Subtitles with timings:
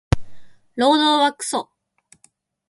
[0.77, 1.69] 労働はクソ